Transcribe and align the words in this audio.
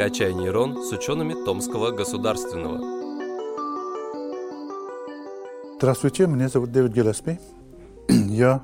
«Качай 0.00 0.32
нейрон» 0.32 0.82
с 0.82 0.92
учеными 0.92 1.34
Томского 1.44 1.90
государственного. 1.90 2.80
Здравствуйте, 5.76 6.26
меня 6.26 6.48
зовут 6.48 6.72
Дэвид 6.72 6.92
Гелеспи. 6.92 7.38
Я 8.08 8.62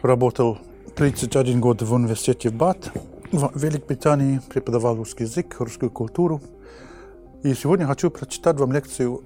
работал 0.00 0.58
31 0.94 1.60
год 1.60 1.82
в 1.82 1.92
университете 1.92 2.50
в 2.50 2.54
БАТ, 2.54 2.92
в 3.32 3.60
Великобритании, 3.60 4.40
преподавал 4.48 4.94
русский 4.94 5.24
язык, 5.24 5.56
русскую 5.58 5.90
культуру. 5.90 6.40
И 7.42 7.52
сегодня 7.54 7.84
хочу 7.88 8.12
прочитать 8.12 8.56
вам 8.56 8.70
лекцию 8.70 9.24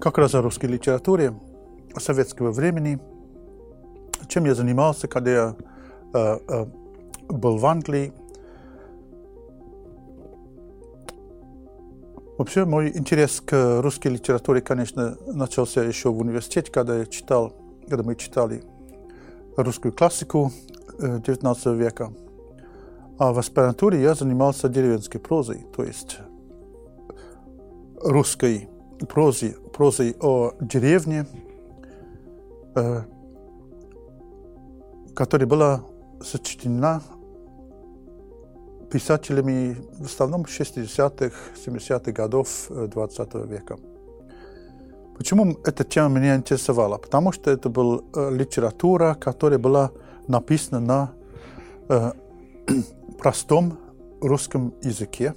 как 0.00 0.18
раз 0.18 0.34
о 0.34 0.42
русской 0.42 0.66
литературе 0.66 1.32
советского 1.96 2.50
времени, 2.50 2.98
чем 4.26 4.46
я 4.46 4.56
занимался, 4.56 5.06
когда 5.06 5.30
я 5.30 5.56
э, 6.12 6.38
э, 6.48 6.66
был 7.28 7.56
в 7.56 7.66
Англии. 7.66 8.12
Вообще 12.40 12.64
мой 12.64 12.88
интерес 12.96 13.42
к 13.42 13.82
русской 13.82 14.08
литературе, 14.08 14.62
конечно, 14.62 15.14
начался 15.26 15.84
еще 15.84 16.10
в 16.10 16.18
университете, 16.20 16.72
когда 16.72 16.96
я 16.96 17.04
читал, 17.04 17.52
когда 17.86 18.02
мы 18.02 18.16
читали 18.16 18.64
русскую 19.58 19.92
классику 19.92 20.50
XIX 20.96 21.58
э, 21.66 21.74
века. 21.74 22.10
А 23.18 23.34
в 23.34 23.38
аспирантуре 23.38 24.00
я 24.00 24.14
занимался 24.14 24.70
деревенской 24.70 25.20
прозой, 25.20 25.66
то 25.76 25.84
есть 25.84 26.16
русской 28.00 28.70
прозой, 29.06 29.54
прозой 29.74 30.16
о 30.18 30.54
деревне, 30.62 31.26
э, 32.74 33.02
которая 35.14 35.46
была 35.46 35.82
сочинена 36.22 37.02
писателями 38.90 39.76
в 39.98 40.06
основном 40.06 40.42
60-х, 40.42 41.34
70-х 41.66 42.12
годов 42.12 42.48
20 42.68 43.34
века. 43.46 43.76
Почему 45.16 45.56
эта 45.64 45.84
тема 45.84 46.08
меня 46.18 46.36
интересовала? 46.36 46.96
Потому 46.96 47.32
что 47.32 47.50
это 47.50 47.68
была 47.68 48.00
литература, 48.30 49.14
которая 49.14 49.58
была 49.58 49.90
написана 50.28 50.80
на 50.80 51.12
э, 51.88 52.12
простом 53.18 53.78
русском 54.20 54.72
языке, 54.82 55.34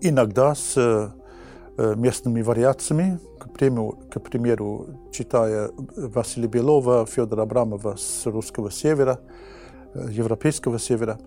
иногда 0.00 0.54
с 0.54 0.74
э, 0.76 1.94
местными 1.96 2.42
вариациями, 2.42 3.18
к 3.38 3.50
примеру, 3.50 3.98
к 4.10 4.20
примеру, 4.20 4.86
читая 5.12 5.70
Василия 5.96 6.48
Белова, 6.48 7.06
Федора 7.06 7.42
Абрамова 7.42 7.96
с 7.96 8.26
русского 8.26 8.70
севера, 8.70 9.20
э, 9.94 10.08
европейского 10.10 10.78
севера, 10.78 11.18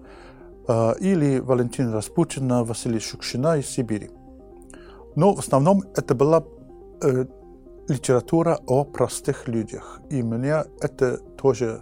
или 0.68 1.40
Валентина 1.40 1.94
Распутина, 1.94 2.64
Василия 2.64 3.00
Шукшина 3.00 3.58
из 3.58 3.68
Сибири. 3.68 4.10
Но 5.16 5.34
в 5.34 5.40
основном 5.40 5.84
это 5.96 6.14
была 6.14 6.44
э, 7.02 7.26
литература 7.88 8.60
о 8.68 8.84
простых 8.84 9.48
людях. 9.48 10.00
И 10.10 10.22
меня 10.22 10.66
это 10.82 11.18
тоже 11.18 11.82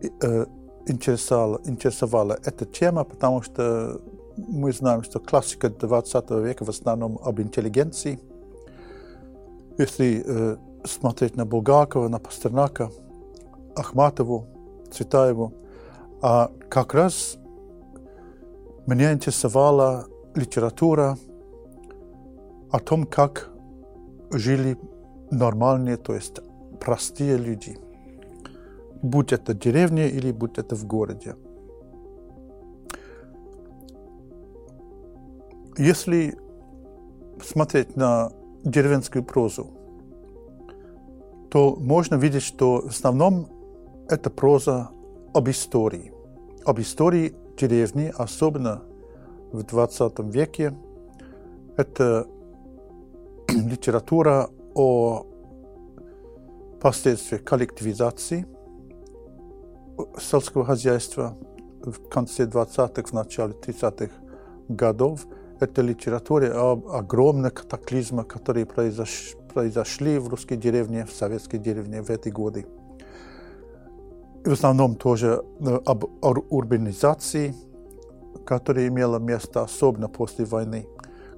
э, 0.00 0.46
интересовала, 0.86 1.60
интересовала 1.64 2.38
эта 2.44 2.64
тема, 2.64 3.04
потому 3.04 3.42
что 3.42 4.00
мы 4.36 4.72
знаем, 4.72 5.02
что 5.02 5.18
классика 5.18 5.70
20 5.70 6.30
века 6.30 6.64
в 6.64 6.68
основном 6.68 7.18
об 7.24 7.40
интеллигенции. 7.40 8.20
Если 9.78 10.22
э, 10.24 10.56
смотреть 10.84 11.36
на 11.36 11.44
Булгакова, 11.44 12.08
на 12.08 12.18
Пастернака, 12.18 12.90
Ахматову, 13.74 14.46
Цветаеву, 14.92 15.52
а 16.22 16.50
как 16.68 16.94
раз 16.94 17.38
меня 18.88 19.12
интересовала 19.12 20.06
литература 20.34 21.18
о 22.70 22.78
том, 22.78 23.04
как 23.04 23.50
жили 24.30 24.78
нормальные, 25.30 25.98
то 25.98 26.14
есть 26.14 26.40
простые 26.80 27.36
люди. 27.36 27.76
Будь 29.02 29.34
это 29.34 29.52
деревня 29.52 30.08
или 30.08 30.32
будь 30.32 30.56
это 30.56 30.74
в 30.74 30.86
городе. 30.86 31.36
Если 35.76 36.38
смотреть 37.44 37.94
на 37.94 38.32
деревенскую 38.64 39.22
прозу, 39.22 39.66
то 41.50 41.76
можно 41.76 42.14
видеть, 42.14 42.42
что 42.42 42.80
в 42.80 42.86
основном 42.86 43.48
это 44.08 44.30
проза 44.30 44.88
об 45.34 45.50
истории. 45.50 46.10
Об 46.64 46.80
истории 46.80 47.34
деревни, 47.58 48.12
особенно 48.16 48.82
в 49.52 49.62
20 49.62 50.18
веке, 50.34 50.74
это 51.76 52.26
литература 53.48 54.48
о 54.74 55.26
последствиях 56.80 57.42
коллективизации 57.44 58.46
сельского 60.20 60.64
хозяйства 60.64 61.36
в 61.82 62.08
конце 62.08 62.44
20-х, 62.44 63.02
в 63.02 63.12
начале 63.12 63.54
30-х 63.54 64.12
годов. 64.68 65.26
Это 65.60 65.82
литература 65.82 66.70
об 66.72 66.86
огромных 66.88 67.54
катаклизмах, 67.54 68.28
которые 68.28 68.64
произошли 68.64 70.18
в 70.18 70.28
русской 70.28 70.56
деревне, 70.56 71.04
в 71.04 71.12
советской 71.12 71.58
деревне 71.58 72.02
в 72.02 72.10
эти 72.10 72.28
годы 72.28 72.66
в 74.48 74.52
основном 74.52 74.96
тоже 74.96 75.44
э, 75.60 75.78
об 75.84 76.04
урбанизации, 76.22 77.54
которая 78.46 78.88
имела 78.88 79.18
место 79.18 79.62
особенно 79.62 80.08
после 80.08 80.44
войны, 80.46 80.86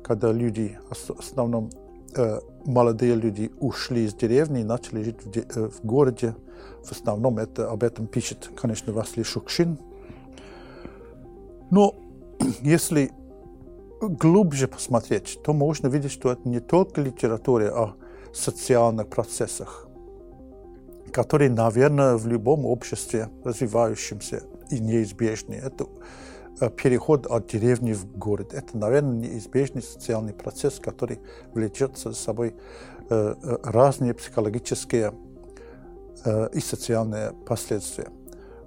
когда 0.02 0.30
люди, 0.30 0.78
в 0.90 1.18
основном 1.18 1.70
э, 2.14 2.40
молодые 2.64 3.16
люди, 3.16 3.50
ушли 3.58 4.04
из 4.04 4.14
деревни 4.14 4.60
и 4.60 4.64
начали 4.64 5.02
жить 5.02 5.16
э, 5.34 5.68
в 5.68 5.84
городе. 5.84 6.36
В 6.84 6.92
основном 6.92 7.38
это, 7.38 7.70
об 7.70 7.82
этом 7.82 8.06
пишет, 8.06 8.50
конечно, 8.54 8.92
Василий 8.92 9.24
Шукшин. 9.24 9.78
Но 11.70 11.96
если 12.60 13.10
глубже 14.00 14.68
посмотреть, 14.68 15.40
то 15.42 15.52
можно 15.52 15.88
видеть, 15.88 16.12
что 16.12 16.30
это 16.30 16.48
не 16.48 16.60
только 16.60 17.00
литература 17.00 17.70
о 17.70 17.94
социальных 18.32 19.08
процессах, 19.08 19.88
которые, 21.10 21.50
наверное, 21.50 22.16
в 22.16 22.26
любом 22.26 22.64
обществе 22.64 23.28
развивающемся 23.44 24.42
и 24.70 24.78
неизбежны. 24.78 25.54
Это 25.54 25.86
э, 26.60 26.70
переход 26.70 27.26
от 27.26 27.48
деревни 27.48 27.92
в 27.92 28.06
город. 28.16 28.54
Это, 28.54 28.76
наверное, 28.78 29.28
неизбежный 29.28 29.82
социальный 29.82 30.32
процесс, 30.32 30.78
который 30.78 31.18
влечет 31.52 31.98
за 31.98 32.12
собой 32.12 32.54
э, 33.08 33.34
э, 33.42 33.56
разные 33.62 34.14
психологические 34.14 35.12
и 36.52 36.60
социальные 36.60 37.32
последствия. 37.46 38.08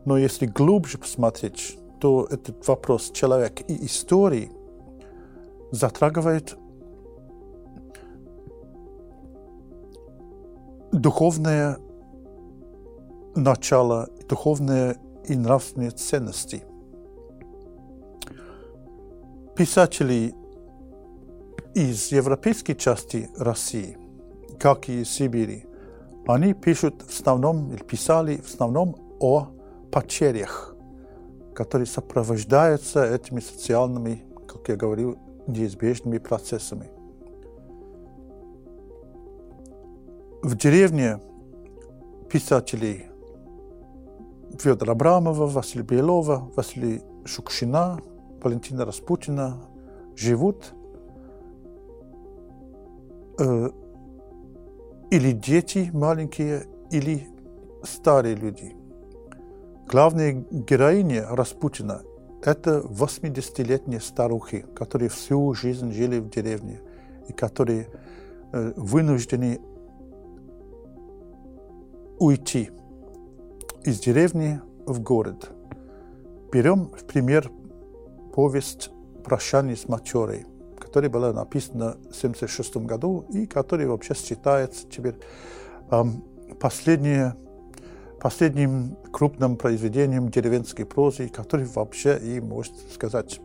Но 0.05 0.17
если 0.17 0.47
глубже 0.47 0.97
посмотреть, 0.97 1.77
то 1.99 2.27
этот 2.31 2.67
вопрос 2.67 3.11
человека 3.11 3.63
и 3.67 3.85
истории 3.85 4.51
затрагивает 5.69 6.57
духовное 10.91 11.77
начало 13.35 14.09
духовные 14.27 14.97
и 15.27 15.35
нравственные 15.35 15.91
ценности. 15.91 16.63
Писатели 19.55 20.33
из 21.75 22.11
европейской 22.11 22.73
части 22.73 23.29
России, 23.37 23.97
как 24.59 24.89
и 24.89 25.01
из 25.01 25.09
Сибири, 25.09 25.65
они 26.27 26.53
пишут 26.53 27.01
в 27.01 27.09
основном, 27.09 27.71
или 27.73 27.83
писали 27.83 28.37
в 28.37 28.47
основном 28.47 28.95
о 29.19 29.49
потерях, 29.91 30.75
которые 31.53 31.85
сопровождаются 31.85 33.03
этими 33.03 33.39
социальными, 33.39 34.23
как 34.47 34.69
я 34.69 34.75
говорил, 34.75 35.17
неизбежными 35.47 36.17
процессами. 36.17 36.89
В 40.41 40.57
деревне 40.57 41.19
писателей 42.29 43.12
Федора 44.59 44.91
Абрамова, 44.91 45.47
Василия 45.47 45.83
Белова, 45.83 46.49
Василия 46.55 47.01
Шукшина, 47.25 47.99
Валентина 48.41 48.85
Распутина 48.85 49.61
живут 50.15 50.73
э, 53.39 53.69
или 55.09 55.31
дети 55.31 55.89
маленькие, 55.93 56.67
или 56.91 57.27
старые 57.83 58.35
люди. 58.35 58.75
Главная 59.87 60.45
героиня 60.51 61.27
Распутина– 61.29 62.01
это 62.43 62.79
80-летние 62.79 64.01
старухи, 64.01 64.65
которые 64.75 65.09
всю 65.09 65.53
жизнь 65.53 65.91
жили 65.91 66.19
в 66.19 66.29
деревне 66.29 66.81
и 67.27 67.33
которые 67.33 67.87
э, 68.51 68.73
вынуждены 68.75 69.59
уйти– 72.19 72.69
из 73.85 73.99
деревни 73.99 74.61
в 74.85 75.01
город. 75.01 75.51
Берем 76.51 76.85
в 76.85 77.05
пример 77.05 77.51
повесть 78.33 78.89
«Прощание 79.23 79.75
с 79.75 79.87
Мачорой», 79.89 80.45
которое 80.79 81.09
было 81.09 81.33
написано 81.33 81.97
в 82.11 82.15
1976 82.17 82.77
году 82.77 83.25
и 83.29 83.45
которое 83.45 83.87
вообще 83.87 84.13
считается 84.13 84.87
теперь 84.87 85.15
эм, 85.91 86.23
последним 86.59 87.35
крупным 89.11 89.57
произведением 89.57 90.29
деревенской 90.29 90.85
прозы, 90.85 91.27
который 91.27 91.65
вообще 91.65 92.17
и, 92.17 92.39
можно 92.39 92.75
сказать, 92.93 93.41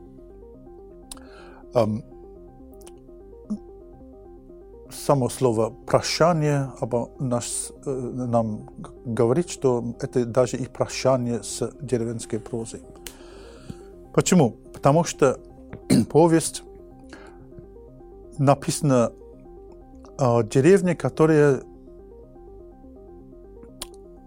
само 4.90 5.28
слово 5.28 5.70
«прощание» 5.86 6.72
обо 6.80 7.10
нас, 7.18 7.72
э, 7.84 7.90
нам 7.90 8.70
говорит, 9.04 9.50
что 9.50 9.94
это 10.00 10.24
даже 10.24 10.56
и 10.56 10.66
прощание 10.66 11.42
с 11.42 11.70
деревенской 11.80 12.38
прозой. 12.38 12.82
Почему? 14.14 14.50
Потому 14.72 15.04
что 15.04 15.38
повесть 16.10 16.62
написана 18.38 19.12
о 20.18 20.42
деревне, 20.42 20.94
которая 20.94 21.62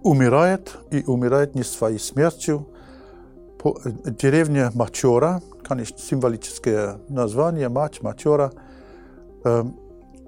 умирает 0.03 0.77
и 0.91 1.03
умирает 1.05 1.55
не 1.55 1.63
своей 1.63 1.99
смертью. 1.99 2.67
Деревня 4.05 4.71
Мачора, 4.73 5.41
конечно, 5.63 5.97
символическое 5.97 6.99
название, 7.09 7.69
мать 7.69 8.01
Мачора, 8.01 8.51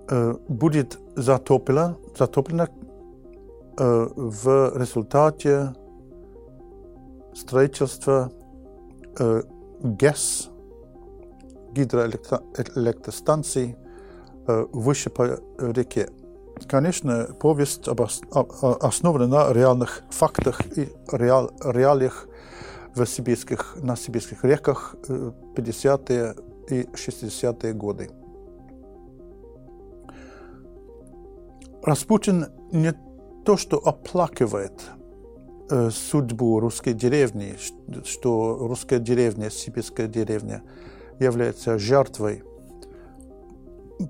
э, 0.09 0.15
э, 0.15 0.35
будет 0.47 0.99
затоплена, 1.15 1.95
затоплена 2.17 2.69
э, 3.77 4.07
в 4.15 4.77
результате 4.77 5.73
строительства 7.35 8.31
ГЭС, 9.81 10.49
гидроэлектростанций, 11.71 13.75
выше 14.47 15.09
по 15.09 15.39
реке. 15.57 16.09
Конечно, 16.67 17.29
повесть 17.39 17.87
основана 17.87 19.27
на 19.27 19.53
реальных 19.53 20.03
фактах 20.11 20.61
и 20.77 20.89
реал, 21.11 21.51
реалиях 21.63 22.27
в 22.95 23.05
сибирских, 23.05 23.77
на 23.81 23.95
сибирских 23.95 24.43
реках 24.43 24.95
50-е 25.07 26.35
и 26.69 26.83
60-е 26.93 27.73
годы. 27.73 28.09
Распутин 31.83 32.45
не 32.71 32.93
то, 33.43 33.57
что 33.57 33.77
оплакивает 33.77 34.71
э, 35.69 35.89
судьбу 35.89 36.61
русской 36.61 36.93
деревни, 36.93 37.57
что 38.05 38.57
русская 38.57 38.99
деревня, 38.99 39.49
сибирская 39.49 40.07
деревня 40.07 40.63
является 41.19 41.77
жертвой 41.77 42.43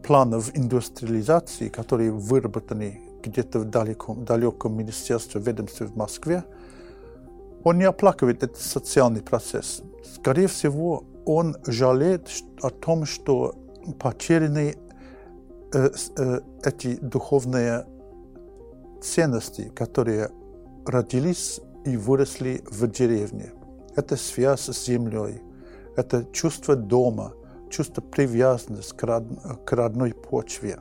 планов 0.04 0.56
индустриализации, 0.56 1.70
которые 1.70 2.12
выработаны 2.12 3.02
где-то 3.24 3.60
в 3.60 3.66
далеком, 3.66 4.24
далеком 4.24 4.78
министерстве, 4.78 5.42
ведомстве 5.42 5.88
в 5.88 5.96
Москве, 5.96 6.44
он 7.64 7.80
не 7.80 7.86
оплакивает 7.86 8.44
этот 8.44 8.60
социальный 8.60 9.22
процесс. 9.22 9.82
Скорее 10.16 10.48
всего, 10.48 11.06
он 11.26 11.58
жалеет 11.66 12.30
о 12.62 12.70
том, 12.70 13.06
что 13.06 13.56
потеряны 14.00 14.76
эти 15.74 16.96
духовные 16.96 17.86
ценности, 19.02 19.72
которые 19.76 20.30
родились 20.86 21.60
и 21.86 21.98
выросли 21.98 22.64
в 22.70 22.88
деревне. 22.88 23.52
Это 23.96 24.16
связь 24.16 24.70
с 24.70 24.86
землей, 24.86 25.42
это 25.96 26.26
чувство 26.32 26.76
дома– 26.76 27.34
чувство 27.74 28.02
привязанности 28.02 28.96
к, 28.96 29.04
род, 29.04 29.24
к 29.66 29.72
родной 29.72 30.14
почве, 30.14 30.80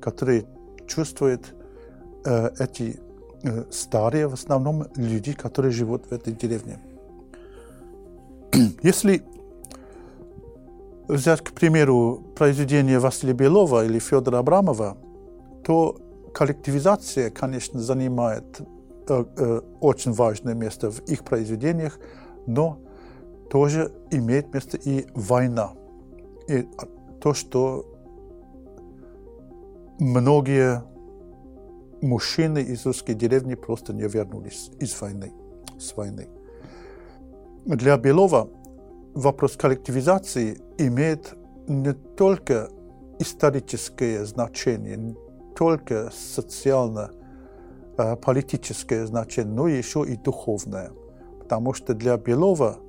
которые 0.00 0.44
чувствуют 0.86 1.54
э, 2.24 2.50
эти 2.58 3.00
э, 3.44 3.64
старые, 3.70 4.26
в 4.26 4.34
основном, 4.34 4.86
люди, 4.96 5.32
которые 5.32 5.70
живут 5.70 6.06
в 6.06 6.12
этой 6.12 6.32
деревне. 6.32 6.80
Если 8.82 9.22
взять, 11.12 11.40
к 11.40 11.52
примеру, 11.52 12.22
произведение 12.36 12.98
Василия 12.98 13.34
Белова 13.34 13.84
или 13.84 13.98
Федора 13.98 14.38
Абрамова, 14.38 14.96
то 15.64 15.96
коллективизация, 16.34 17.30
конечно, 17.30 17.80
занимает 17.80 18.60
э, 19.08 19.24
э, 19.36 19.60
очень 19.80 20.12
важное 20.12 20.54
место 20.54 20.90
в 20.90 21.00
их 21.00 21.24
произведениях, 21.24 21.98
но 22.46 22.78
тоже 23.50 23.92
имеет 24.10 24.54
место 24.54 24.76
и 24.76 25.06
война– 25.14 25.72
и 26.48 26.66
то, 27.20 27.34
что 27.34 27.86
многие 29.98 30.82
мужчины 32.00 32.58
из 32.58 32.84
русской 32.84 33.14
деревни 33.14 33.54
просто 33.54 33.92
не 33.92 34.02
вернулись 34.02 34.70
из 34.80 35.00
войны, 35.00 35.32
с 35.78 35.96
войны. 35.96 36.28
Для 37.64 37.96
Белова 37.96 38.48
вопрос 39.14 39.56
коллективизации 39.56 40.60
имеет 40.78 41.34
не 41.68 41.92
только 41.92 42.70
историческое 43.18 44.24
значение, 44.24 44.96
не 44.96 45.14
только 45.56 46.10
социально-политическое 46.12 49.06
значение, 49.06 49.54
но 49.54 49.68
еще 49.68 50.04
и 50.06 50.16
духовное. 50.16 50.90
Потому 51.40 51.74
что 51.74 51.94
для 51.94 52.16
Белова– 52.16 52.78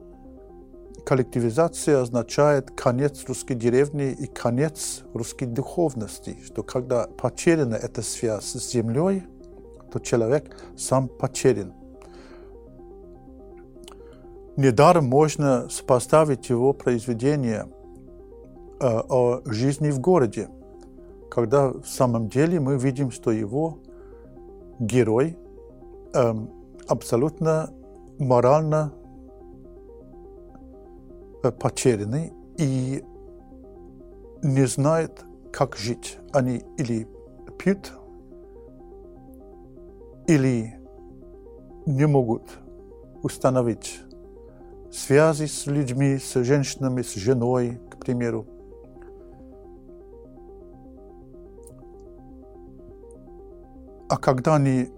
коллективизация 1.06 2.02
означает 2.02 2.72
конец 2.72 3.26
русской 3.28 3.56
деревни 3.56 4.12
и 4.12 4.26
конец 4.26 5.04
русской 5.14 5.46
духовности, 5.46 6.38
что 6.46 6.64
когда 6.64 7.08
потеряна 7.08 7.76
эта 7.76 8.02
связь 8.02 8.46
с 8.46 8.72
землей, 8.72 9.24
то 9.92 10.00
человек 10.00 10.56
сам 10.78 11.08
потерян. 11.08 11.74
Недаром 14.56 15.06
можно 15.06 15.68
сопоставить 15.70 16.50
его 16.50 16.74
произведение 16.74 17.68
э, 18.80 18.86
о 18.86 19.42
жизни 19.46 19.90
в 19.90 20.00
городе, 20.00 20.48
когда 21.32 21.70
в 21.70 21.86
самом 21.88 22.30
деле 22.30 22.60
мы 22.60 22.78
видим, 22.78 23.10
что 23.10 23.32
его 23.32 23.80
герой 24.78 25.38
э, 26.14 26.34
абсолютно 26.88 27.72
морально 28.20 28.94
потеряны 31.60 32.32
и 32.58 33.04
не 34.44 34.68
знают, 34.68 35.26
как 35.52 35.76
жить. 35.78 36.20
Они 36.32 36.64
или 36.78 37.08
пьют, 37.58 37.92
или 40.28 40.80
не 41.86 42.06
могут 42.06 42.44
установить 43.24 44.00
связи 44.94 45.48
с 45.48 45.66
людьми, 45.66 46.18
с 46.18 46.44
женщинами, 46.44 47.02
с 47.02 47.16
женой, 47.16 47.80
к 47.90 47.98
примеру. 47.98 48.46
А 54.08 54.18
когда 54.18 54.56
они 54.56 54.90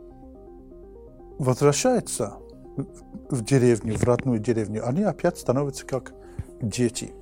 возвращаются 1.39 2.37
в 3.29 3.43
деревню, 3.43 3.97
в 3.97 4.03
родную 4.03 4.39
деревню, 4.39 4.85
они 4.85 5.03
опять 5.03 5.37
становятся 5.37 5.85
как 5.85 6.13
дети. 6.61 7.13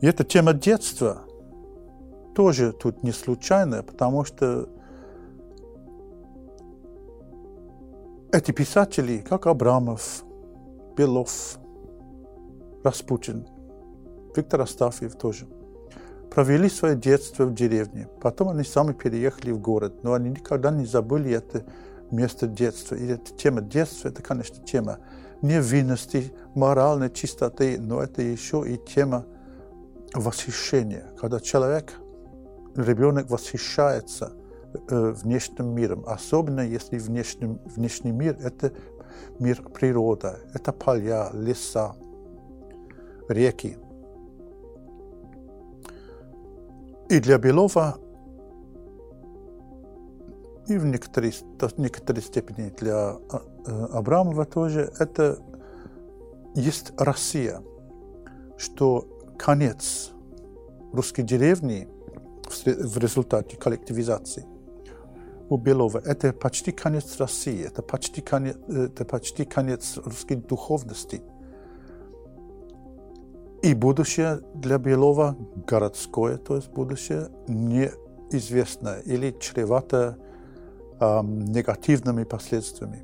И 0.00 0.06
эта 0.06 0.24
тема 0.24 0.54
детства 0.54 1.22
тоже 2.34 2.72
тут 2.72 3.02
не 3.02 3.12
случайная, 3.12 3.82
потому 3.82 4.24
что 4.24 4.68
эти 8.32 8.52
писатели, 8.52 9.18
как 9.18 9.46
Абрамов, 9.46 10.24
Белов, 11.00 11.58
Распутин, 12.84 13.46
Виктор 14.36 14.60
Астафьев 14.60 15.14
тоже, 15.14 15.46
провели 16.30 16.68
свое 16.68 16.94
детство 16.94 17.44
в 17.46 17.54
деревне. 17.54 18.06
Потом 18.20 18.50
они 18.50 18.64
сами 18.64 18.92
переехали 18.92 19.50
в 19.50 19.60
город, 19.60 20.04
но 20.04 20.12
они 20.12 20.28
никогда 20.28 20.70
не 20.70 20.84
забыли 20.84 21.32
это 21.32 21.64
место 22.10 22.46
детства. 22.46 22.96
И 22.96 23.06
эта 23.06 23.34
тема 23.34 23.62
детства, 23.62 24.08
это, 24.08 24.22
конечно, 24.22 24.62
тема 24.62 24.98
невинности, 25.40 26.34
моральной 26.54 27.08
чистоты, 27.10 27.80
но 27.80 28.02
это 28.02 28.20
еще 28.20 28.62
и 28.68 28.76
тема 28.76 29.24
восхищения, 30.12 31.06
когда 31.18 31.40
человек, 31.40 31.94
ребенок 32.76 33.30
восхищается 33.30 34.34
внешним 34.72 35.74
миром, 35.74 36.04
особенно 36.06 36.60
если 36.60 36.98
внешний, 36.98 37.58
внешний 37.64 38.12
мир– 38.12 38.36
это 38.40 38.72
мир 39.38 39.62
природы, 39.62 40.32
это 40.54 40.72
поля, 40.72 41.30
леса, 41.32 41.94
реки. 43.28 43.76
И 47.08 47.18
для 47.18 47.38
Белова 47.38 47.98
и 50.68 50.78
в 50.78 50.84
некоторой, 50.84 51.32
в 51.32 51.78
некоторой 51.78 52.22
степени 52.22 52.72
для 52.78 53.16
э, 53.66 53.86
Абрамова 53.92 54.44
тоже, 54.44 54.92
это 55.00 55.38
есть 56.54 56.92
Россия, 56.96 57.60
что 58.56 59.08
конец 59.36 60.12
русской 60.92 61.22
деревни 61.22 61.88
в 62.64 62.98
результате 62.98 63.56
коллективизации 63.56 64.44
у 65.50 65.56
Белова. 65.56 66.00
Это 66.04 66.32
почти 66.32 66.72
конец 66.72 67.18
России, 67.18 67.66
это 67.66 67.82
почти 67.82 68.22
конец, 68.22 68.56
это 68.68 69.04
почти 69.04 69.44
конец 69.44 69.98
русской 69.98 70.36
духовности. 70.36 71.20
И 73.62 73.74
будущее 73.74 74.40
для 74.54 74.78
Белова 74.78 75.36
городское, 75.66 76.38
то 76.38 76.56
есть 76.56 76.70
будущее 76.70 77.28
неизвестное 77.48 79.00
или 79.00 79.36
чревато 79.38 80.16
эм, 81.00 81.44
негативными 81.44 82.24
последствиями. 82.24 83.02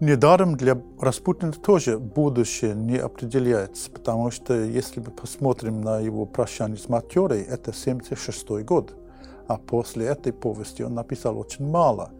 Недаром 0.00 0.56
для 0.56 0.82
Распутина 0.98 1.52
тоже 1.52 1.98
будущее 1.98 2.74
не 2.74 2.96
определяется, 2.96 3.90
потому 3.90 4.30
что 4.30 4.54
если 4.54 5.00
мы 5.00 5.10
посмотрим 5.10 5.80
на 5.80 6.00
его 6.00 6.26
прощание 6.26 6.76
с 6.76 6.88
матерой, 6.88 7.42
это 7.42 7.72
76 7.72 8.64
год, 8.64 8.94
а 9.48 9.56
после 9.56 10.06
этой 10.06 10.32
повести 10.32 10.82
он 10.82 10.94
написал 10.94 11.38
очень 11.38 11.68
мало. 11.68 12.10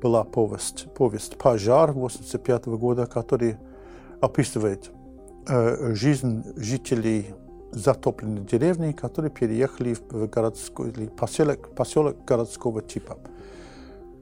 Была 0.00 0.24
повесть, 0.24 0.92
повесть 0.94 1.38
«Пожар» 1.38 1.92
85 1.92 2.66
года, 2.66 3.06
который 3.06 3.56
описывает 4.20 4.90
э, 5.48 5.94
жизнь 5.94 6.44
жителей 6.56 7.34
затопленной 7.72 8.42
деревни, 8.42 8.92
которые 8.92 9.30
переехали 9.30 9.94
в 9.94 10.26
городской, 10.28 10.90
или 10.90 11.06
поселок, 11.06 11.74
поселок 11.74 12.24
городского 12.24 12.82
типа, 12.82 13.18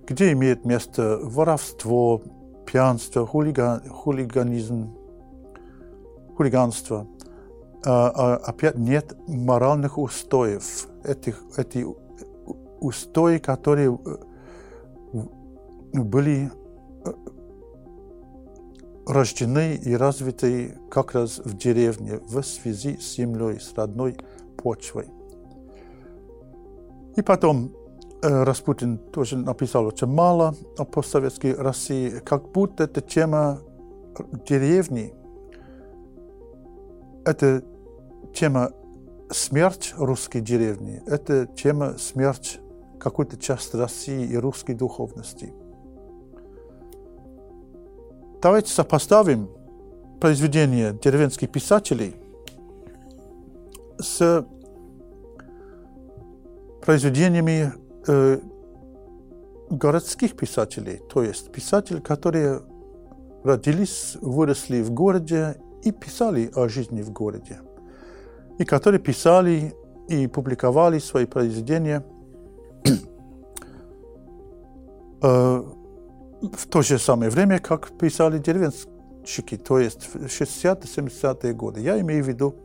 где 0.07 0.33
имеет 0.33 0.65
место 0.65 1.19
воровство, 1.23 2.23
пьянство, 2.67 3.27
хулиган, 3.27 3.89
хулиганизм, 3.89 4.95
хулиганство. 6.37 7.07
А, 7.85 8.13
а, 8.15 8.37
опять 8.37 8.77
нет 8.77 9.17
моральных 9.27 9.99
устоев. 9.99 10.87
Этих, 11.05 11.43
эти 11.57 11.85
устои, 12.83 13.39
которые 13.39 13.97
э, 13.97 15.19
были 15.93 16.51
э, 17.05 17.13
рождены 19.07 19.77
и 19.77 19.95
развиты 19.95 20.79
как 20.91 21.15
раз 21.15 21.39
в 21.39 21.57
деревне, 21.57 22.19
в 22.19 22.43
связи 22.43 22.97
с 22.97 23.17
землей, 23.17 23.61
с 23.61 23.73
родной 23.75 24.17
почвой. 24.57 25.09
И 27.17 27.23
потом 27.23 27.73
Э, 28.23 28.45
Распутин 28.45 28.99
тоже 28.99 29.37
написал 29.37 29.87
очень 29.87 30.07
мало 30.07 30.55
о 30.79 30.85
постсоветской 30.85 31.55
России, 31.55 32.21
как 32.25 32.53
будто 32.53 32.85
эта 32.85 33.01
тема 33.01 33.59
деревни, 34.49 35.13
это 37.25 37.65
тема 38.33 38.71
смерть 39.31 39.95
русской 39.97 40.41
деревни, 40.41 41.03
это 41.07 41.47
тема 41.47 41.99
смерть 41.99 42.61
какой-то 43.03 43.37
части 43.37 43.75
России 43.75 44.25
и 44.25 44.37
русской 44.37 44.75
духовности. 44.75 45.53
Давайте 48.41 48.73
сопоставим 48.73 49.51
произведения 50.21 50.93
деревенских 50.93 51.51
писателей 51.51 52.15
с 53.99 54.47
произведениями 56.81 57.73
э, 58.07 58.39
городских 59.71 60.37
писателей, 60.37 61.01
то 61.13 61.25
есть 61.25 61.51
писатели, 61.51 61.99
которые 61.99 62.63
родились, 63.43 64.17
выросли 64.21 64.81
в 64.83 64.93
городе 64.93 65.57
и 65.83 65.91
писали 65.91 66.53
о 66.55 66.69
жизни 66.69 67.03
в 67.03 67.11
городе, 67.11 67.61
и 68.59 68.65
которые 68.65 69.01
писали 69.01 69.75
и 70.09 70.29
публиковали 70.29 71.01
свои 71.01 71.27
произведения 71.27 72.05
в 75.21 76.67
то 76.69 76.83
же 76.83 76.99
самое 76.99 77.31
время, 77.31 77.59
как 77.59 77.97
писали 77.97 78.39
деревенщики, 78.39 79.57
то 79.57 79.79
есть 79.79 80.09
в 80.13 80.27
60-70-е 80.27 81.55
годы. 81.55 81.81
Я 81.81 82.01
имею 82.01 82.25
в 82.25 82.29
виду 82.29 82.57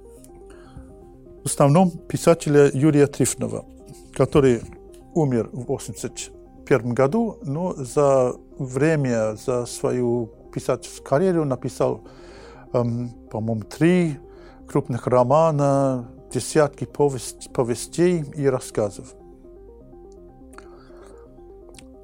в 1.44 1.50
основном 1.50 1.92
писателя 1.92 2.70
Юрия 2.74 3.08
Трифнова, 3.08 3.66
который 4.14 4.62
умер 5.14 5.50
в 5.54 5.62
1981 5.64 6.94
году, 6.94 7.38
но 7.44 7.74
за 7.74 8.36
время, 8.60 9.36
за 9.36 9.66
свою 9.66 10.32
писательскую 10.54 11.08
карьеру 11.08 11.46
написал, 11.46 12.04
эм, 12.74 13.12
по-моему, 13.32 13.64
три 13.64 14.20
крупных 14.68 15.08
романа, 15.08 16.10
десятки 16.34 16.86
повесть, 16.86 17.54
повестей 17.54 18.26
и 18.36 18.48
рассказов. 18.48 19.14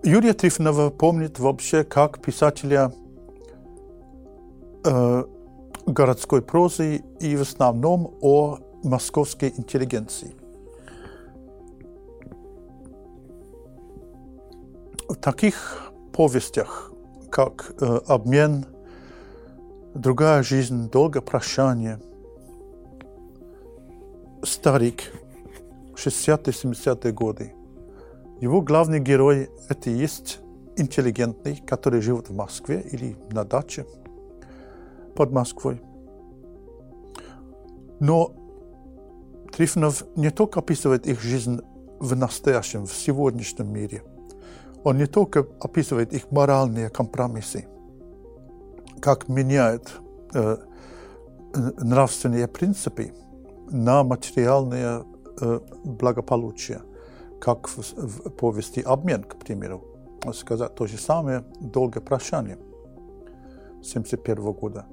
Юрия 0.03 0.33
Трифонова 0.33 0.89
помнит 0.89 1.39
вообще 1.39 1.83
как 1.83 2.22
писателя 2.22 2.91
э, 4.83 5.24
городской 5.86 6.41
прозы 6.41 7.03
и 7.19 7.36
в 7.36 7.41
основном 7.41 8.13
о 8.22 8.57
московской 8.83 9.53
интеллигенции. 9.55 10.36
в 15.13 15.15
таких 15.15 15.91
повестях, 16.12 16.91
как 17.29 17.74
э, 17.79 18.00
«Обмен», 18.07 18.65
«Другая 19.93 20.41
жизнь», 20.41 20.89
«Долго 20.89 21.22
прощание», 21.22 22.00
«Старик», 24.43 25.13
60-70-е 25.95 27.12
годы, 27.13 27.53
его 28.43 28.62
главный 28.62 29.00
герой– 29.00 29.50
это 29.69 29.89
и 29.89 29.93
есть 29.93 30.39
интеллигентный, 30.75 31.57
который 31.65 32.01
живет 32.01 32.29
в 32.29 32.35
Москве 32.35 32.81
или 32.81 33.17
на 33.31 33.43
даче 33.43 33.85
под 35.15 35.31
Москвой. 35.31 35.81
Но 38.00 38.33
Трифонов 39.55 40.03
не 40.15 40.29
только 40.29 40.59
описывает 40.59 41.07
их 41.07 41.21
жизнь 41.21 41.62
в 42.00 42.15
настоящем, 42.15 42.85
в 42.85 42.93
сегодняшнем 42.93 43.71
мире– 43.71 44.03
он 44.83 44.97
не 44.97 45.05
только 45.05 45.47
описывает 45.59 46.13
их 46.13 46.29
моральные 46.31 46.89
компромиссы, 46.89 47.65
как 49.00 49.27
меняют 49.29 50.01
э, 50.33 50.57
нравственные 51.53 52.47
принципы 52.47 53.13
на 53.71 54.03
материальное 54.03 55.03
э, 55.39 55.59
благополучие, 55.85 56.81
как 57.43 57.67
в, 57.67 57.77
в 57.77 58.29
повести 58.29 58.79
«Обмен», 58.79 59.21
к 59.23 59.35
примеру. 59.35 59.83
Сказать 60.33 60.75
то 60.75 60.88
же 60.88 60.97
самое 60.97 61.43
«Долгое 61.59 62.00
прощание» 62.00 62.55
1971 63.81 64.53
года. 64.53 64.85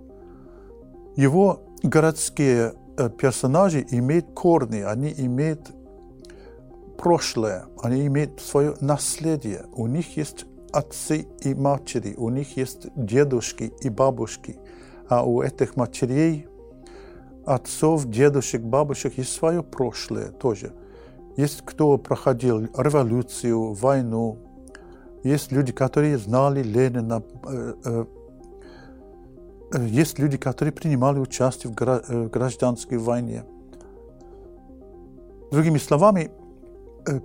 Его 1.14 1.60
городские 1.84 2.74
э, 2.96 3.08
персонажи 3.08 3.86
имеют 3.92 4.34
корни, 4.34 4.80
они 4.80 5.14
имеют 5.16 5.70
прошлое, 6.98 7.66
они 7.84 8.08
имеют 8.08 8.40
свое 8.40 8.74
наследие. 8.80 9.66
У 9.72 9.86
них 9.86 10.16
есть 10.16 10.44
отцы 10.72 11.28
и 11.44 11.54
матери, 11.54 12.16
у 12.16 12.30
них 12.30 12.56
есть 12.56 12.88
дедушки 12.96 13.72
и 13.80 13.88
бабушки. 13.88 14.58
А 15.08 15.24
у 15.24 15.40
этих 15.40 15.76
матерей, 15.76 16.48
отцов, 17.46 18.06
дедушек, 18.06 18.62
бабушек 18.62 19.18
есть 19.18 19.32
свое 19.32 19.62
прошлое 19.62 20.32
тоже. 20.32 20.72
Есть 21.36 21.62
кто 21.64 21.96
проходил 21.98 22.60
революцию, 22.76 23.72
войну. 23.72 24.38
Есть 25.22 25.52
люди, 25.52 25.72
которые 25.72 26.18
знали 26.18 26.62
Ленина. 26.62 27.22
Э, 27.44 27.74
э, 27.84 28.04
э, 29.74 29.86
есть 29.86 30.18
люди, 30.18 30.36
которые 30.36 30.72
принимали 30.72 31.18
участие 31.18 31.72
в 31.72 32.28
гражданской 32.28 32.98
войне. 32.98 33.44
Другими 35.50 35.78
словами, 35.78 36.30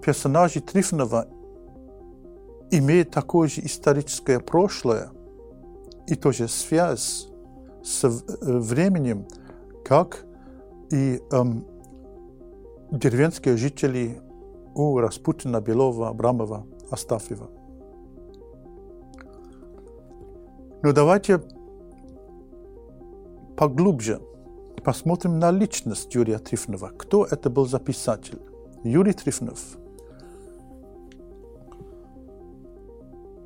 персонажи 0.01 0.59
Трифонова 0.61 1.27
имеют 2.71 3.11
такое 3.11 3.47
же 3.47 3.61
историческое 3.61 4.39
прошлое 4.39 5.09
и 6.07 6.15
тоже 6.15 6.47
связь 6.47 7.27
с 7.83 8.03
временем, 8.41 9.27
как 9.83 10.25
и 10.91 11.21
эм, 11.31 11.65
деревенские 12.91 13.57
жители 13.57 14.21
у 14.73 14.99
Распутина, 14.99 15.61
Белова, 15.61 16.09
Абрамова, 16.09 16.65
Астафьева. 16.91 17.49
Но 20.83 20.91
давайте 20.91 21.41
поглубже 23.57 24.21
посмотрим 24.83 25.39
на 25.39 25.51
личность 25.51 26.13
Юрия 26.13 26.37
Трифонова. 26.37 26.91
Кто 26.97 27.25
это 27.25 27.49
был 27.49 27.65
за 27.65 27.79
писатель? 27.79 28.39
Юрий 28.83 29.13
Трифонов 29.13 29.59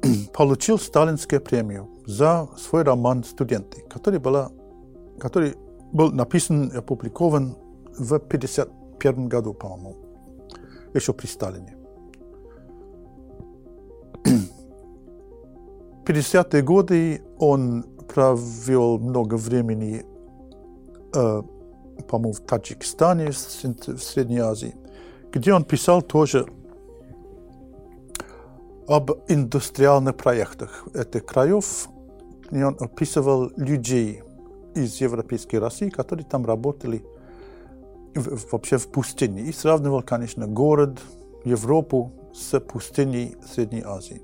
получил 0.33 0.77
сталинскую 0.77 1.39
премию 1.39 1.87
за 2.05 2.49
свой 2.57 2.83
роман 2.83 3.23
«Студенты», 3.23 3.83
который, 3.89 4.19
была, 4.19 4.51
который 5.17 5.55
был 5.93 6.11
написан 6.11 6.67
и 6.67 6.75
опубликован 6.75 7.55
в 7.97 8.19
1951 8.99 9.27
году, 9.29 9.53
по-моему, 9.53 9.95
еще 10.93 11.13
при 11.13 11.27
Сталине. 11.27 11.75
50-е 16.05 16.61
годы 16.63 17.21
он 17.37 17.83
провел 18.13 18.97
много 18.99 19.35
времени, 19.35 20.03
э, 21.13 21.41
по-моему, 22.07 22.33
в 22.33 22.39
Таджикистане, 22.39 23.31
в 23.31 24.03
Средней 24.03 24.39
Азии, 24.39 24.75
где 25.31 25.53
он 25.53 25.63
писал 25.63 26.01
тоже 26.01 26.47
об 28.87 29.11
индустриальных 29.27 30.17
проектах 30.17 30.87
этих 30.95 31.25
краев. 31.25 31.87
И 32.49 32.63
он 32.63 32.75
описывал 32.79 33.51
людей 33.55 34.23
из 34.73 34.99
Европейской 35.01 35.57
России, 35.57 35.89
которые 35.89 36.25
там 36.25 36.45
работали 36.45 37.03
вообще 38.15 38.77
в 38.77 38.87
пустыне. 38.89 39.43
И 39.43 39.51
сравнивал, 39.51 40.01
конечно, 40.01 40.47
город, 40.47 40.99
Европу 41.45 42.11
с 42.33 42.59
пустыней 42.59 43.35
Средней 43.45 43.83
Азии. 43.85 44.21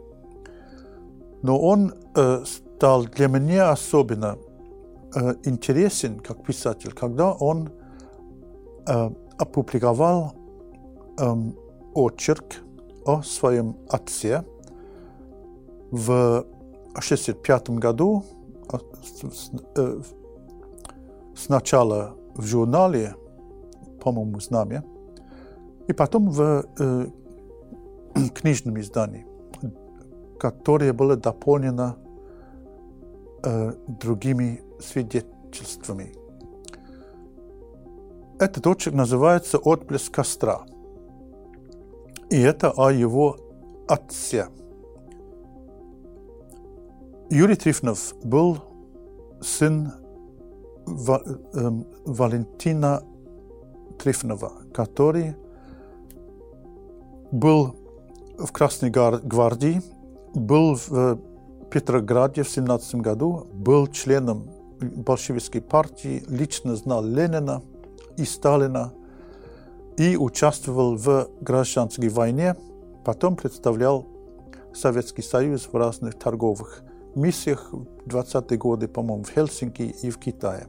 Но 1.42 1.60
он 1.60 1.94
э, 2.16 2.44
стал 2.46 3.06
для 3.06 3.28
меня 3.28 3.72
особенно 3.72 4.38
э, 5.14 5.36
интересен 5.44 6.20
как 6.20 6.44
писатель, 6.44 6.92
когда 6.92 7.32
он 7.34 7.70
э, 8.88 9.10
опубликовал 9.38 10.34
э, 11.18 11.36
очерк 11.94 12.64
о 13.06 13.22
своем 13.22 13.78
отце 13.90 14.44
в 15.92 16.46
1965 16.96 17.70
году, 17.72 18.24
э, 19.76 20.00
сначала 21.36 22.16
в 22.34 22.46
журнале, 22.46 23.16
по-моему, 24.06 24.40
«Знамя», 24.40 24.84
и 25.88 25.94
потом 25.94 26.30
в 26.30 26.66
э, 26.80 27.08
книжном 28.34 28.80
издании 28.80 29.26
которое 30.38 30.94
было 30.94 31.16
дополнено 31.16 31.98
э, 33.44 33.74
другими 33.88 34.62
свидетельствами. 34.80 36.14
Этот 38.40 38.68
очерк 38.68 38.96
называется 38.96 39.58
«Отблеск 39.58 40.14
костра». 40.14 40.66
И 42.30 42.40
это 42.40 42.72
о 42.72 42.92
его 42.92 43.38
отце. 43.88 44.48
Юрий 47.30 47.56
Трифнов 47.56 48.14
был 48.24 48.58
сын 49.42 49.94
Ва, 50.86 51.24
Валентина 52.06 53.04
Трифнова, 53.98 54.52
который 54.74 55.36
был 57.32 57.76
в 58.38 58.52
Красной 58.52 58.90
гвардии 58.90 59.82
был 60.34 60.76
в 60.76 61.20
Петрограде 61.72 62.44
в 62.44 62.50
17 62.50 62.96
году, 62.96 63.48
был 63.54 63.88
членом 63.88 64.50
большевистской 64.80 65.62
партии, 65.62 66.24
лично 66.28 66.76
знал 66.76 67.04
Ленина 67.04 67.62
и 68.18 68.26
Сталина 68.26 68.94
и 69.98 70.18
участвовал 70.18 70.96
в 70.98 71.30
гражданской 71.42 72.10
войне, 72.10 72.56
потом 73.06 73.36
представлял 73.36 74.06
Советский 74.74 75.22
Союз 75.22 75.70
в 75.72 75.76
разных 75.76 76.20
торговых 76.20 76.84
миссиях 77.16 77.70
в 77.72 78.08
20-е 78.08 78.58
годы, 78.58 78.88
по-моему, 78.90 79.24
в 79.24 79.30
Хельсинки 79.30 79.84
и 79.84 80.10
в 80.10 80.18
Китае. 80.18 80.68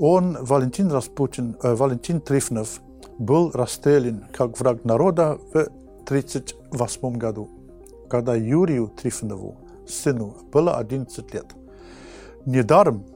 Он, 0.00 0.38
Валентин 0.40 0.90
Распутин, 0.90 1.56
э, 1.62 1.74
Валентин 1.74 2.20
Трифнов, 2.20 2.80
был 3.18 3.52
расстрелян 3.52 4.24
как 4.32 4.58
враг 4.58 4.84
народа 4.84 5.38
в 5.52 5.68
1938 6.06 7.18
году 7.18 7.48
когда 8.10 8.34
Юрию 8.34 8.88
Трифонову, 8.88 9.56
сыну, 9.86 10.36
было 10.52 10.76
11 10.78 11.32
лет. 11.32 11.46
Недаром 12.44 13.06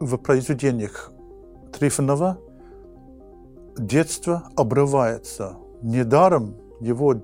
в 0.00 0.16
произведениях 0.16 1.12
Трифонова 1.72 2.38
детство 3.78 4.50
обрывается. 4.56 5.56
Недаром 5.82 6.56
его 6.80 7.14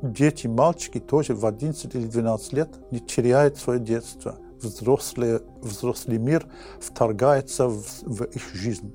дети, 0.00 0.46
мальчики 0.46 1.00
тоже 1.00 1.34
в 1.34 1.44
11 1.44 1.94
или 1.94 2.06
12 2.06 2.52
лет 2.52 2.68
не 2.92 3.00
теряют 3.00 3.58
свое 3.58 3.80
детство. 3.80 4.36
Взрослый, 4.62 5.40
взрослый 5.60 6.18
мир 6.18 6.46
вторгается 6.80 7.68
в, 7.68 7.84
в 8.02 8.24
их 8.24 8.54
жизнь. 8.54 8.94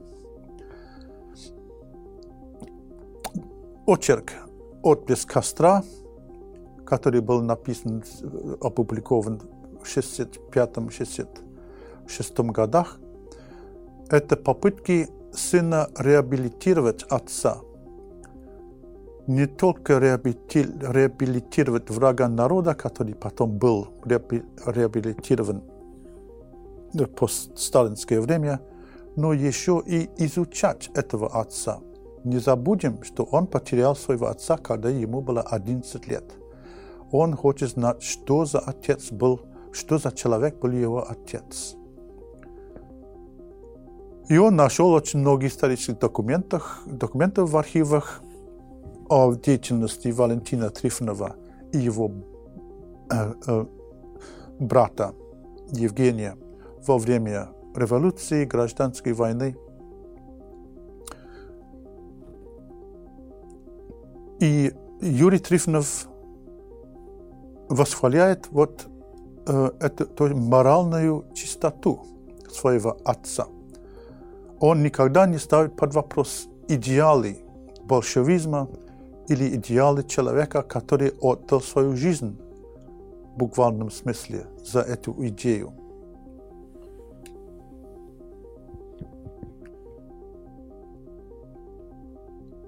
Очерк 3.86 4.32
«Отблеск 4.82 5.32
костра» 5.32 5.84
который 6.88 7.22
был 7.22 7.42
написан, 7.42 8.04
опубликован 8.62 9.42
в 9.82 9.86
65-66 9.86 12.52
годах, 12.52 13.00
это 14.10 14.38
попытки 14.38 15.10
сына 15.34 15.90
реабилитировать 15.98 17.04
отца. 17.04 17.58
Не 19.28 19.46
только 19.46 19.98
реабилитировать 20.00 21.90
врага 21.90 22.28
народа, 22.28 22.74
который 22.74 23.14
потом 23.14 23.58
был 23.58 23.90
реабилитирован 24.06 25.62
в 26.94 27.06
постсталинское 27.06 28.22
время, 28.22 28.60
но 29.16 29.34
еще 29.34 29.84
и 29.86 30.10
изучать 30.18 30.90
этого 30.94 31.28
отца. 31.40 31.80
Не 32.24 32.40
забудем, 32.40 33.04
что 33.04 33.24
он 33.24 33.48
потерял 33.48 33.96
своего 33.96 34.28
отца, 34.28 34.58
когда 34.58 34.90
ему 34.90 35.22
было 35.22 35.42
11 35.42 36.08
лет– 36.08 36.24
он 37.12 37.36
хочет 37.36 37.70
знать, 37.70 38.04
что 38.04 38.46
за 38.46 38.60
отец 38.60 39.12
был, 39.12 39.42
что 39.72 39.98
за 39.98 40.12
человек 40.12 40.60
был 40.60 40.72
его 40.72 41.10
отец. 41.10 41.76
И 44.28 44.38
он 44.38 44.58
нашел 44.58 44.92
очень 44.92 45.20
много 45.20 45.48
исторических 45.48 46.00
документов, 46.00 46.82
документов 46.86 47.50
в 47.50 47.58
архивах 47.58 48.22
о 49.10 49.34
деятельности 49.34 50.10
Валентина 50.10 50.70
Трифонова 50.70 51.36
и 51.74 51.78
его 51.78 52.12
э, 53.12 53.34
э, 53.48 53.66
брата 54.60 55.14
Евгения 55.72 56.36
во 56.86 56.98
время 56.98 57.50
революции, 57.76 58.46
гражданской 58.46 59.14
войны. 59.14 59.56
И 64.40 64.74
Юрий 65.02 65.40
Трифонов 65.40 66.08
восхваляет 67.70 68.48
вот 68.52 68.88
э, 69.48 69.72
эту 69.80 70.06
то 70.06 70.28
моральную 70.28 71.26
чистоту 71.34 72.06
своего 72.52 72.98
отца. 73.04 73.48
Он 74.60 74.82
никогда 74.82 75.28
не 75.28 75.38
ставит 75.38 75.76
под 75.76 75.94
вопрос 75.94 76.48
идеалы 76.68 77.38
большевизма 77.84 78.68
или 79.28 79.56
идеалы 79.56 80.04
человека, 80.04 80.62
который 80.62 81.12
отдал 81.22 81.62
свою 81.62 81.96
жизнь 81.96 82.38
в 83.34 83.38
буквальном 83.38 83.92
смысле 83.92 84.48
за 84.64 84.82
эту 84.82 85.16
идею. 85.28 85.74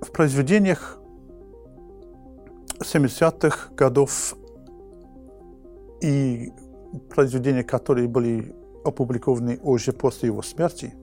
В 0.01 0.11
произведениях 0.11 0.99
70-х 2.79 3.73
годов 3.73 4.35
и 6.01 6.51
произведения, 7.09 7.63
которые 7.63 8.07
были 8.07 8.55
опубликованы 8.83 9.59
уже 9.61 9.93
после 9.93 10.27
его 10.27 10.41
смерти, 10.41 10.93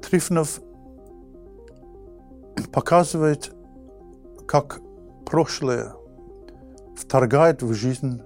Трифонов 0.00 0.60
показывает, 2.72 3.54
как 4.46 4.80
прошлое 5.26 5.94
вторгает 6.96 7.62
в 7.62 7.72
жизнь 7.74 8.22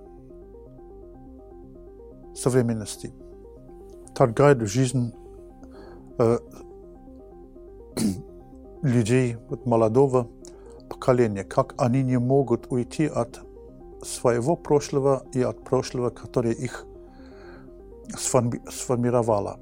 современности, 2.35 3.13
вторгает 4.11 4.59
в 4.59 4.67
жизнь 4.67 5.13
э, 6.19 6.39
людей 8.83 9.37
вот, 9.49 9.67
молодого 9.67 10.29
поколения, 10.89 11.45
как 11.45 11.75
они 11.79 12.03
не 12.03 12.19
могут 12.19 12.71
уйти 12.71 13.07
от 13.07 13.41
своего 14.03 14.57
прошлого 14.57 15.25
и 15.33 15.43
от 15.43 15.65
прошлого, 15.65 16.11
которое 16.11 16.53
их 16.53 16.87
сформировало. 18.15 19.59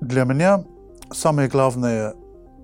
Для 0.00 0.24
меня 0.24 0.64
самое 1.12 1.48
главное, 1.48 2.14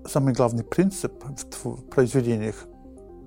самый 0.07 0.35
главный 0.35 0.65
принцип 0.65 1.25
в 1.63 1.83
произведениях 1.89 2.67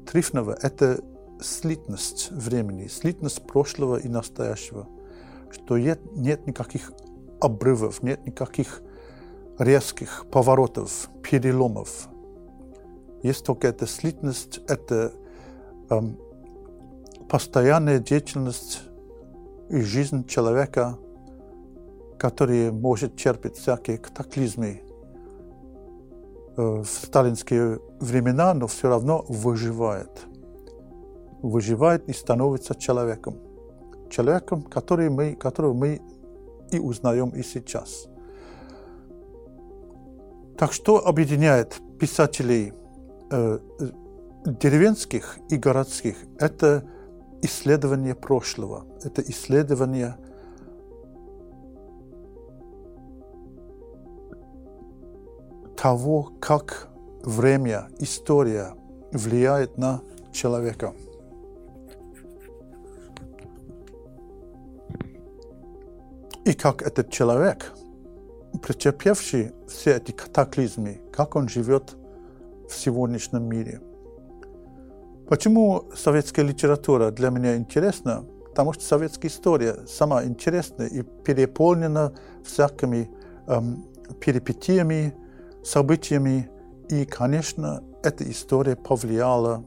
Трифнова– 0.06 0.58
это 0.62 1.04
слитность 1.42 2.32
времени, 2.32 2.88
слитность 2.88 3.46
прошлого 3.46 3.98
и 3.98 4.08
настоящего. 4.08 4.88
что 5.50 5.78
нет, 5.78 6.00
нет 6.16 6.46
никаких 6.46 6.92
обрывов, 7.40 8.04
нет 8.04 8.26
никаких 8.26 8.82
резких 9.58 10.26
поворотов, 10.32 11.10
переломов. 11.24 12.10
Есть 13.24 13.46
только 13.46 13.68
эта 13.68 13.88
слитность, 13.88 14.60
это 14.68 15.14
эм, 15.90 16.18
постоянная 17.30 18.00
деятельность 18.00 18.82
и 19.70 19.82
жизнь 19.82 20.28
человека, 20.28 20.98
который 22.20 22.72
может 22.72 23.16
черпать 23.16 23.58
всякие 23.58 23.98
катаклизмы 23.98 24.82
в 26.58 26.86
сталинские 26.86 27.80
времена, 28.00 28.54
но 28.54 28.68
все 28.68 28.90
равно 28.90 29.24
выживает. 29.30 30.26
Выживает 31.42 32.10
и 32.10 32.14
становится 32.14 32.76
человеком. 32.76 33.36
Человеком, 34.10 34.64
который 34.64 35.10
мы, 35.10 35.36
которого 35.36 35.74
мы 35.74 36.02
и 36.72 36.80
узнаем 36.80 37.30
и 37.30 37.44
сейчас. 37.44 38.08
Так 40.58 40.74
что 40.74 41.06
объединяет 41.06 41.80
писателей 42.00 42.74
э, 43.30 43.60
деревенских 44.46 45.38
и 45.50 45.58
городских? 45.58 46.18
Это 46.40 46.84
исследование 47.44 48.16
прошлого, 48.16 48.86
это 49.04 49.22
исследование 49.22 50.18
того, 55.78 56.32
как 56.42 56.90
время, 57.24 57.90
история 58.00 58.74
влияет 59.12 59.78
на 59.78 60.02
человека. 60.34 60.94
И 66.46 66.54
как 66.54 66.82
этот 66.82 67.12
человек, 67.12 67.74
претерпевший 68.62 69.52
все 69.68 69.98
эти 69.98 70.12
катаклизмы, 70.12 71.02
как 71.12 71.36
он 71.36 71.48
живет 71.48 71.96
в 72.70 72.74
сегодняшнем 72.74 73.44
мире. 73.44 73.82
Почему 75.30 75.90
советская 75.94 76.46
литература 76.46 77.12
для 77.12 77.30
меня 77.30 77.58
интересна? 77.58 78.26
Потому 78.50 78.74
что 78.74 78.84
советская 78.84 79.30
история 79.30 79.86
сама 79.86 80.24
интересна 80.24 80.84
и 80.84 81.02
переполнена 81.02 82.14
всякими 82.44 83.10
эм, 83.48 83.86
перипетиями, 84.22 85.14
событиями. 85.64 86.50
И, 86.90 87.06
конечно, 87.06 87.84
эта 88.04 88.30
история 88.30 88.76
повлияла 88.76 89.64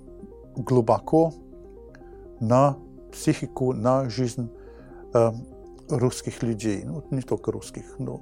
глубоко 0.56 1.34
на 2.40 2.76
психику, 3.12 3.72
на 3.72 4.08
жизнь 4.08 4.50
эм, 5.14 5.46
русских 5.88 6.42
людей. 6.42 6.82
Ну, 6.84 7.04
не 7.10 7.22
только 7.22 7.52
русских, 7.52 7.98
но 7.98 8.18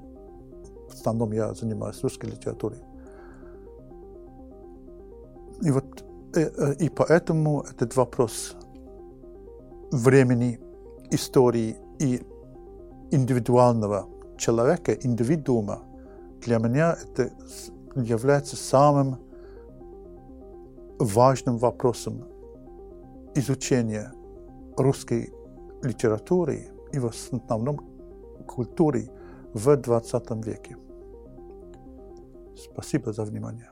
в 0.88 0.94
основном 0.94 1.32
я 1.32 1.54
занимаюсь 1.54 2.02
русской 2.02 2.26
литературой. 2.26 2.78
И 5.62 5.70
вот 5.70 6.04
Э, 6.34 6.40
э, 6.40 6.74
и 6.78 6.88
поэтому 6.90 7.62
этот 7.62 7.96
вопрос 7.96 8.54
времени, 9.90 10.60
истории 11.10 11.76
и 11.98 12.22
индивидуального 13.10 14.06
человека, 14.36 14.92
индивидуума, 14.92 15.80
для 16.44 16.58
меня 16.58 16.96
это 17.02 17.30
является 17.94 18.56
самым 18.56 19.18
важным 20.98 21.58
вопросом 21.58 22.24
изучения 23.34 24.12
русской 24.76 25.32
литературы 25.82 26.68
и 26.92 26.98
в 26.98 27.06
основном 27.06 27.78
культуры 28.46 29.10
в 29.54 29.68
XX 29.68 30.42
веке. 30.42 30.76
Спасибо 32.56 33.12
за 33.12 33.24
внимание. 33.24 33.70